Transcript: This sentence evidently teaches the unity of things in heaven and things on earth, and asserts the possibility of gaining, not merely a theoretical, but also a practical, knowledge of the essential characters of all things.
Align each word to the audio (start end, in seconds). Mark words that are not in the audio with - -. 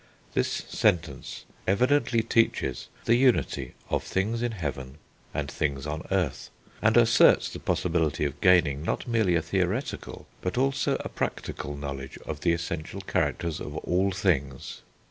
This 0.33 0.49
sentence 0.51 1.45
evidently 1.67 2.23
teaches 2.23 2.87
the 3.05 3.13
unity 3.13 3.75
of 3.91 4.01
things 4.03 4.41
in 4.41 4.53
heaven 4.53 4.97
and 5.31 5.47
things 5.51 5.85
on 5.85 6.07
earth, 6.09 6.49
and 6.81 6.97
asserts 6.97 7.49
the 7.49 7.59
possibility 7.59 8.25
of 8.25 8.41
gaining, 8.41 8.81
not 8.81 9.07
merely 9.07 9.35
a 9.35 9.43
theoretical, 9.43 10.25
but 10.41 10.57
also 10.57 10.97
a 11.01 11.09
practical, 11.09 11.77
knowledge 11.77 12.17
of 12.25 12.39
the 12.41 12.51
essential 12.51 13.01
characters 13.01 13.59
of 13.61 13.77
all 13.77 14.09
things. 14.09 14.81